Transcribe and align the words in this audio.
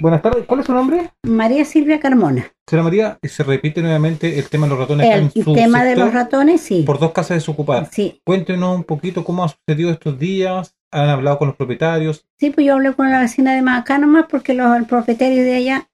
Buenas 0.00 0.22
tardes, 0.22 0.44
¿cuál 0.46 0.60
es 0.60 0.66
su 0.66 0.72
nombre? 0.72 1.10
María 1.22 1.64
Silvia 1.64 2.00
Carmona. 2.00 2.46
Señora 2.68 2.84
María, 2.84 3.18
se 3.22 3.42
repite 3.44 3.82
nuevamente 3.82 4.38
el 4.38 4.48
tema 4.48 4.66
de 4.66 4.70
los 4.70 4.78
ratones 4.80 5.06
acá 5.06 5.16
El 5.16 5.22
en 5.24 5.30
su 5.44 5.52
tema 5.52 5.84
de 5.84 5.96
los 5.96 6.12
ratones, 6.12 6.60
sí. 6.60 6.82
por 6.86 6.98
dos 6.98 7.12
casas 7.12 7.36
desocupadas. 7.38 7.88
Sí, 7.92 8.20
Cuéntenos 8.24 8.76
un 8.76 8.84
poquito 8.84 9.24
cómo 9.24 9.44
ha 9.44 9.48
sucedido 9.48 9.90
estos 9.90 10.18
días, 10.18 10.74
han 10.90 11.08
hablado 11.08 11.38
con 11.38 11.48
los 11.48 11.56
propietarios, 11.56 12.26
sí, 12.38 12.50
pues 12.50 12.66
yo 12.66 12.74
hablé 12.74 12.92
con 12.94 13.10
la 13.10 13.20
vecina 13.20 13.54
de 13.54 13.62
acá 13.70 13.98
nomás 13.98 14.26
porque 14.28 14.54
los, 14.54 14.74
el 14.76 14.86
propietario 14.86 15.42
de 15.42 15.56
allá, 15.56 15.88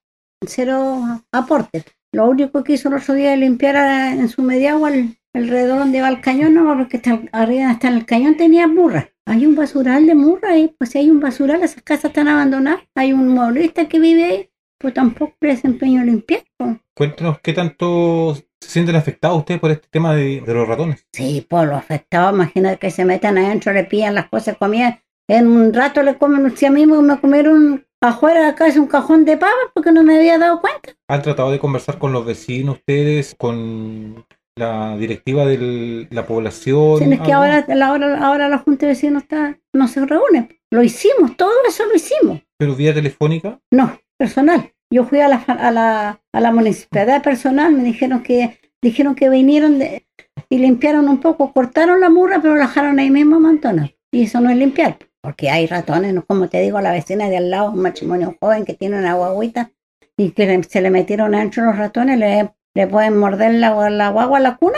cero 0.45 1.01
aporte. 1.31 1.83
Lo 2.11 2.27
único 2.27 2.63
que 2.63 2.73
hizo 2.73 2.89
el 2.89 2.95
otro 2.95 3.13
día 3.13 3.33
es 3.33 3.39
limpiar 3.39 3.75
a- 3.75 4.11
en 4.13 4.29
su 4.29 4.41
media 4.41 4.71
agua 4.73 4.91
el, 4.93 5.17
alrededor 5.33 5.79
donde 5.79 6.01
va 6.01 6.09
el 6.09 6.21
cañón, 6.21 6.53
no, 6.55 6.75
porque 6.75 6.97
está, 6.97 7.19
arriba 7.31 7.69
hasta 7.69 7.87
en 7.89 7.93
el 7.95 8.05
cañón 8.05 8.35
tenía 8.37 8.67
murra. 8.67 9.09
Hay 9.29 9.45
un 9.45 9.53
basural 9.53 10.07
de 10.07 10.15
murra 10.15 10.53
ahí, 10.53 10.73
pues 10.75 10.89
si 10.89 10.97
hay 10.97 11.11
un 11.11 11.19
basural, 11.19 11.61
esas 11.61 11.83
casas 11.83 12.05
están 12.05 12.27
abandonadas. 12.27 12.81
Hay 12.95 13.13
un 13.13 13.27
motorista 13.27 13.87
que 13.87 13.99
vive 13.99 14.23
ahí, 14.23 14.49
pues 14.79 14.95
tampoco 14.95 15.35
le 15.41 15.49
desempeño 15.49 16.03
limpiar. 16.03 16.41
pues. 16.57 16.77
cuéntenos 16.95 17.39
qué 17.39 17.53
tanto 17.53 18.33
se 18.33 18.47
sienten 18.59 18.95
afectados 18.95 19.37
ustedes 19.37 19.59
por 19.59 19.69
este 19.69 19.87
tema 19.91 20.15
de, 20.15 20.41
de 20.41 20.53
los 20.55 20.67
ratones. 20.67 21.05
Sí, 21.13 21.45
por 21.47 21.67
los 21.67 21.77
afectados, 21.77 22.33
imagínate 22.33 22.79
que 22.79 22.89
se 22.89 23.05
metan 23.05 23.37
adentro, 23.37 23.71
le 23.71 23.83
pillan 23.83 24.15
las 24.15 24.29
cosas, 24.29 24.57
comían. 24.57 24.99
En 25.27 25.45
un 25.45 25.71
rato 25.75 26.01
le 26.01 26.17
comen, 26.17 26.57
si 26.57 26.65
a 26.65 26.71
mí 26.71 26.87
me 26.87 27.19
comieron 27.19 27.85
afuera 28.01 28.39
de 28.39 28.47
la 28.47 28.55
casa 28.55 28.81
un 28.81 28.87
cajón 28.87 29.25
de 29.25 29.37
papas 29.37 29.69
porque 29.75 29.91
no 29.91 30.01
me 30.01 30.15
había 30.15 30.39
dado 30.39 30.59
cuenta. 30.59 30.95
¿Han 31.07 31.21
tratado 31.21 31.51
de 31.51 31.59
conversar 31.59 31.99
con 31.99 32.13
los 32.13 32.25
vecinos 32.25 32.77
ustedes, 32.77 33.35
con 33.37 34.25
la 34.59 34.95
directiva 34.97 35.45
de 35.45 36.07
la 36.11 36.27
población? 36.27 37.01
Es 37.13 37.19
que 37.21 37.33
algo? 37.33 37.45
ahora, 37.45 37.65
la 37.67 37.91
hora, 37.91 38.17
ahora 38.19 38.49
la 38.49 38.59
Junta 38.59 38.85
de 38.85 38.91
Vecinos 38.91 39.23
está, 39.23 39.57
no 39.73 39.87
se 39.87 40.05
reúne. 40.05 40.59
Lo 40.71 40.83
hicimos, 40.83 41.35
todo 41.35 41.51
eso 41.67 41.85
lo 41.87 41.95
hicimos. 41.95 42.41
¿Pero 42.59 42.75
vía 42.75 42.93
telefónica? 42.93 43.59
No, 43.71 43.97
personal. 44.17 44.71
Yo 44.93 45.05
fui 45.05 45.19
a 45.19 45.27
la, 45.27 45.37
a 45.37 45.71
la, 45.71 46.21
a 46.33 46.39
la 46.39 46.51
municipalidad 46.51 47.23
personal, 47.23 47.71
me 47.73 47.83
dijeron 47.83 48.21
que, 48.21 48.59
dijeron 48.81 49.15
que 49.15 49.29
vinieron 49.29 49.79
de- 49.79 50.05
y 50.49 50.57
limpiaron 50.57 51.07
un 51.09 51.19
poco, 51.19 51.53
cortaron 51.53 51.99
la 51.99 52.09
murra, 52.09 52.39
pero 52.41 52.55
la 52.55 52.67
dejaron 52.67 52.99
ahí 52.99 53.09
mismo 53.09 53.37
amontonada. 53.37 53.91
Y 54.11 54.23
eso 54.23 54.41
no 54.41 54.49
es 54.49 54.57
limpiar, 54.57 54.97
porque 55.21 55.49
hay 55.49 55.67
ratones, 55.67 56.13
¿no? 56.13 56.25
como 56.25 56.49
te 56.49 56.61
digo, 56.61 56.81
la 56.81 56.91
vecina 56.91 57.29
de 57.29 57.37
al 57.37 57.51
lado, 57.51 57.71
un 57.71 57.81
matrimonio 57.81 58.35
joven 58.39 58.65
que 58.65 58.73
tiene 58.73 58.97
una 58.97 59.13
guaguita 59.13 59.71
y 60.17 60.31
que 60.31 60.63
se 60.63 60.81
le 60.81 60.89
metieron 60.89 61.35
adentro 61.35 61.65
los 61.65 61.77
ratones, 61.77 62.17
le, 62.17 62.49
le 62.75 62.87
pueden 62.87 63.17
morder 63.17 63.53
la, 63.55 63.89
la 63.89 64.09
guagua 64.09 64.37
a 64.37 64.41
la 64.41 64.57
cuna. 64.57 64.77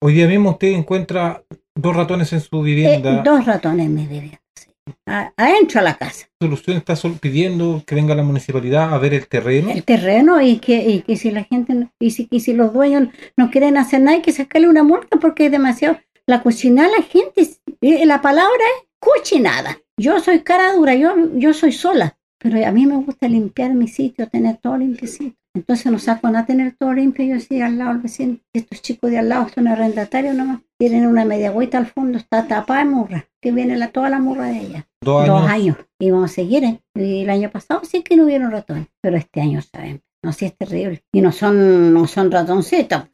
Hoy 0.00 0.14
día 0.14 0.26
mismo 0.26 0.50
usted 0.50 0.68
encuentra 0.68 1.42
dos 1.74 1.96
ratones 1.96 2.32
en 2.32 2.40
su 2.40 2.60
Eh, 2.60 2.62
vivienda. 2.64 3.22
dos 3.22 3.46
ratones 3.46 3.86
en 3.86 3.94
mi 3.94 4.06
vivienda, 4.06 4.40
sí. 4.54 4.70
A- 5.06 5.32
adentro 5.36 5.80
a 5.80 5.84
la 5.84 5.96
casa. 5.96 6.26
solución 6.40 6.76
está 6.76 6.94
pidiendo 7.20 7.82
que 7.86 7.94
venga 7.94 8.14
la 8.14 8.22
municipalidad 8.22 8.92
a 8.92 8.98
ver 8.98 9.14
el 9.14 9.26
terreno. 9.28 9.70
el 9.70 9.84
terreno 9.84 10.40
y 10.40 10.58
que, 10.58 10.76
y 10.88 11.02
que 11.02 11.16
si 11.16 11.30
la 11.30 11.44
gente 11.44 11.74
no- 11.74 11.90
y 12.00 12.10
si, 12.10 12.28
y 12.30 12.40
si 12.40 12.52
los 12.52 12.72
dueños 12.72 13.08
no 13.36 13.50
quieren 13.50 13.76
hacer 13.76 14.00
nada 14.00 14.16
hay 14.16 14.22
que 14.22 14.32
sacarle 14.32 14.68
una 14.68 14.82
multa 14.82 15.18
porque 15.18 15.46
es 15.46 15.52
demasiado 15.52 15.98
la 16.26 16.42
cochinada 16.42 16.88
la 16.88 17.02
gente 17.04 17.48
eh, 17.80 18.04
la 18.06 18.20
palabra 18.20 18.64
es 18.78 18.88
cochinada 19.00 19.78
yo 19.98 20.20
soy 20.20 20.40
cara 20.40 20.72
dura 20.72 20.94
yo 20.94 21.14
yo 21.34 21.52
soy 21.54 21.72
sola 21.72 22.17
pero 22.38 22.64
a 22.66 22.72
mí 22.72 22.86
me 22.86 22.96
gusta 22.96 23.28
limpiar 23.28 23.74
mi 23.74 23.88
sitio 23.88 24.28
tener 24.28 24.56
todo 24.58 24.76
limpiecito 24.76 25.36
entonces 25.54 25.90
no 25.90 25.98
saco 25.98 26.30
nada 26.30 26.46
tener 26.46 26.76
todo 26.78 26.92
limpio 26.92 27.24
yo 27.24 27.40
sí 27.40 27.60
al 27.60 27.78
lado 27.78 27.92
del 27.92 28.02
vecino 28.02 28.38
estos 28.52 28.82
chicos 28.82 29.10
de 29.10 29.18
al 29.18 29.28
lado 29.28 29.48
son 29.54 29.68
arrendatarios 29.68 30.34
nomás 30.34 30.60
tienen 30.78 31.06
una 31.06 31.24
media 31.24 31.48
agüita 31.48 31.78
al 31.78 31.86
fondo 31.86 32.18
está 32.18 32.46
tapada 32.46 32.80
de 32.80 32.90
murra 32.90 33.26
que 33.40 33.52
viene 33.52 33.76
la, 33.76 33.88
toda 33.88 34.08
la 34.08 34.20
murra 34.20 34.46
de 34.46 34.58
ella 34.58 34.88
Dos 35.00 35.22
años. 35.22 35.40
Dos 35.40 35.50
años. 35.50 35.76
Y 35.98 36.10
vamos 36.10 36.30
a 36.30 36.34
seguir. 36.34 36.64
¿eh? 36.64 36.80
Y 36.94 37.22
el 37.22 37.30
año 37.30 37.50
pasado 37.50 37.82
sí 37.84 38.02
que 38.02 38.16
no 38.16 38.24
hubieron 38.24 38.50
ratones. 38.50 38.88
Pero 39.00 39.16
este 39.16 39.40
año 39.40 39.60
saben. 39.62 40.02
No, 40.22 40.32
sí 40.32 40.46
es 40.46 40.56
terrible. 40.56 41.04
Y 41.12 41.20
no 41.20 41.30
son, 41.30 41.94
no 41.94 42.06
son 42.06 42.30
ratoncitos. 42.30 43.04